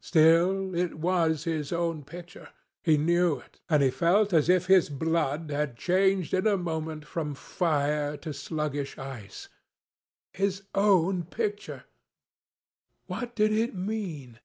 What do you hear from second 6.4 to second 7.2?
a moment